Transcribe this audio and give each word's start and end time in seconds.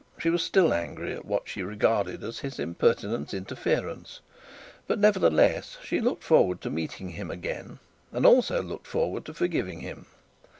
She 0.17 0.31
was 0.31 0.41
still 0.41 0.73
angry 0.73 1.13
at 1.13 1.25
what 1.25 1.47
she 1.47 1.61
regarded 1.61 2.23
as 2.23 2.39
his 2.39 2.57
impertinent 2.57 3.35
interference; 3.35 4.19
but 4.87 4.97
nevertheless 4.97 5.77
she 5.83 6.01
looked 6.01 6.23
forward 6.23 6.59
to 6.61 6.71
meeting 6.71 7.09
him 7.09 7.29
again; 7.29 7.77
and 8.11 8.25
also 8.25 8.63
looked 8.63 8.87
forward 8.87 9.25
to 9.25 9.33
forgiving 9.35 9.81
him. 9.81 10.07